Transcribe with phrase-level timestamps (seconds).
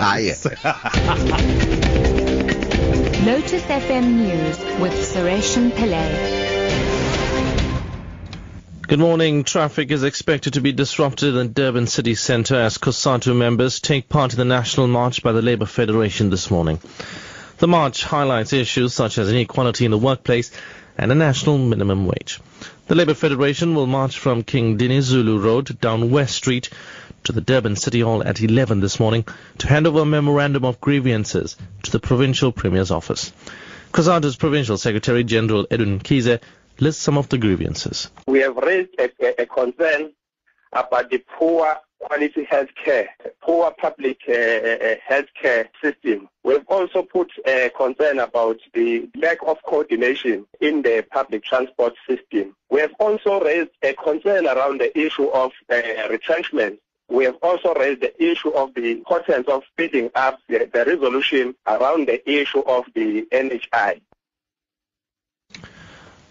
[0.00, 0.28] Ah, Aye.
[3.26, 6.08] Lotus FM News with Sureshan Pillay.
[8.86, 9.42] Good morning.
[9.42, 14.32] Traffic is expected to be disrupted in Durban city centre as COSATU members take part
[14.32, 16.78] in the national march by the Labour Federation this morning.
[17.58, 20.52] The march highlights issues such as inequality in the workplace
[20.98, 22.40] and a national minimum wage.
[22.88, 26.70] The Labour Federation will march from King Dinuzulu Road down West Street
[27.24, 29.24] to the Durban City Hall at 11 this morning
[29.58, 33.32] to hand over a memorandum of grievances to the Provincial Premier's office.
[33.92, 36.40] COSATU's Provincial Secretary General Edwin Mkhize
[36.80, 38.10] lists some of the grievances.
[38.26, 40.12] We have raised a, a, a concern
[40.72, 43.08] about the poor quality health care,
[43.42, 46.28] poor public uh, uh health care system.
[46.48, 52.56] We've also put a concern about the lack of coordination in the public transport system.
[52.70, 56.80] We have also raised a concern around the issue of uh, retrenchment.
[57.10, 61.54] We have also raised the issue of the importance of speeding up the, the resolution
[61.66, 64.00] around the issue of the NHI.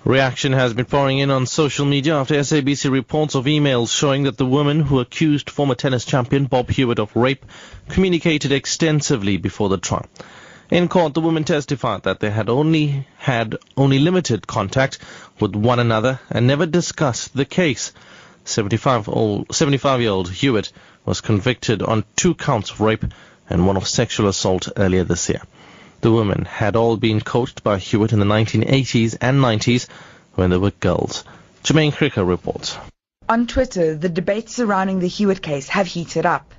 [0.08, 4.38] Reaction has been pouring in on social media after SABC reports of emails showing that
[4.38, 7.46] the woman who accused former tennis champion Bob Hewitt of rape
[7.90, 10.06] communicated extensively before the trial.
[10.72, 15.00] In court, the woman testified that they had only had only limited contact
[15.42, 17.92] with one another and never discussed the case.
[18.46, 20.72] 75-year-old Hewitt
[21.04, 23.04] was convicted on two counts of rape
[23.50, 25.42] and one of sexual assault earlier this year.
[26.02, 29.88] The women had all been coached by Hewitt in the 1980s and 90s
[30.36, 31.24] when they were girls.
[31.64, 32.78] Jermaine Cricker reports.
[33.28, 36.54] On Twitter, the debates surrounding the Hewitt case have heated up.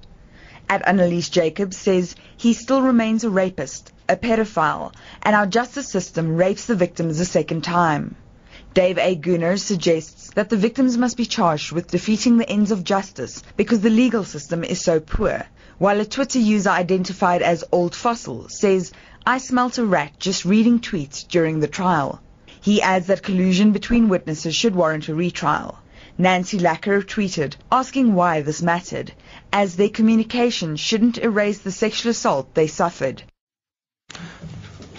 [0.69, 6.37] At Annalise Jacobs says he still remains a rapist, a pedophile, and our justice system
[6.37, 8.17] rapes the victims a second time.
[8.75, 9.15] Dave A.
[9.15, 13.81] Gunner suggests that the victims must be charged with defeating the ends of justice because
[13.81, 15.47] the legal system is so poor,
[15.79, 18.93] while a Twitter user identified as Old Fossil says
[19.27, 22.21] I smelt a rat just reading tweets during the trial.
[22.61, 25.79] He adds that collusion between witnesses should warrant a retrial.
[26.21, 29.13] Nancy Lacker tweeted, asking why this mattered,
[29.53, 33.23] as their communication shouldn't erase the sexual assault they suffered.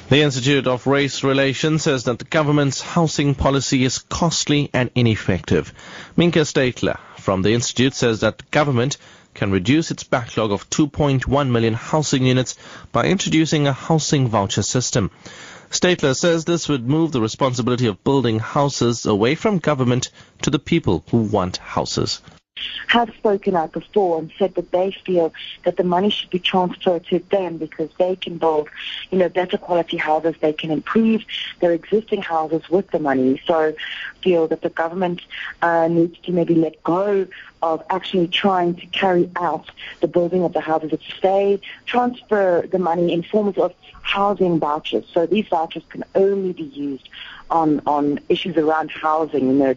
[0.10, 5.74] The Institute of Race Relations says that the government's housing policy is costly and ineffective.
[6.16, 8.98] Minka Statler from the Institute says that the government
[9.40, 12.58] can reduce its backlog of 2.1 million housing units
[12.92, 15.10] by introducing a housing voucher system.
[15.72, 20.10] Statler says this would move the responsibility of building houses away from government
[20.42, 22.22] to the people who want houses
[22.88, 25.34] have spoken out before and said that they feel
[25.64, 28.70] that the money should be transferred to them because they can build,
[29.12, 30.36] you know, better quality houses.
[30.42, 31.24] They can improve
[31.60, 33.42] their existing houses with the money.
[33.46, 33.74] So
[34.22, 35.22] feel that the government
[35.62, 37.28] uh, needs to maybe let go
[37.62, 39.70] of actually trying to carry out
[40.02, 40.94] the building of the houses.
[40.94, 45.06] It's stay, transfer the money in forms of housing vouchers.
[45.14, 47.10] So these vouchers can only be used
[47.50, 49.76] on, on issues around housing, you know,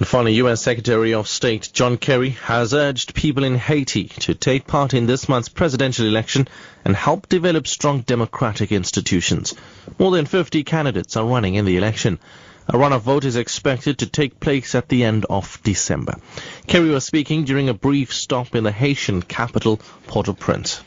[0.00, 0.62] the former U.S.
[0.62, 5.28] Secretary of State John Kerry has urged people in Haiti to take part in this
[5.28, 6.48] month's presidential election
[6.86, 9.54] and help develop strong democratic institutions.
[9.98, 12.18] More than 50 candidates are running in the election.
[12.66, 16.14] A runoff vote is expected to take place at the end of December.
[16.66, 20.80] Kerry was speaking during a brief stop in the Haitian capital, Port-au-Prince.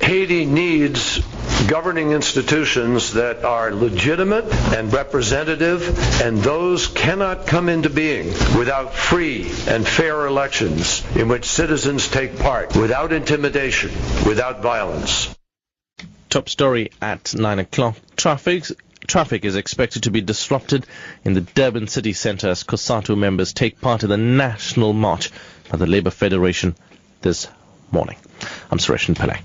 [0.00, 1.20] Haiti needs
[1.66, 4.44] governing institutions that are legitimate
[4.76, 11.44] and representative, and those cannot come into being without free and fair elections in which
[11.44, 13.90] citizens take part, without intimidation,
[14.26, 15.34] without violence.
[16.28, 17.96] Top story at 9 o'clock.
[18.16, 18.64] Traffic,
[19.06, 20.86] traffic is expected to be disrupted
[21.24, 25.30] in the Durban city centre as COSATU members take part in the national march
[25.70, 26.74] by the Labour Federation
[27.22, 27.48] this
[27.90, 28.16] morning.
[28.70, 29.40] I'm Suresh Pillay.